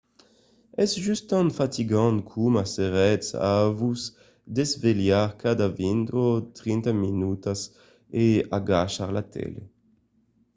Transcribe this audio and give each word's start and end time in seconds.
es 0.83 0.91
just 1.07 1.23
tan 1.31 1.47
fatigant 1.59 2.17
coma 2.31 2.63
s’èretz 2.73 3.29
a 3.51 3.53
vos 3.79 4.01
desvelhar 4.57 5.27
cada 5.43 5.67
vint 5.79 6.07
o 6.25 6.27
trenta 6.59 6.91
minutas 7.05 7.59
e 8.23 8.25
agachar 8.57 9.09
la 9.15 9.23
tele 9.33 9.61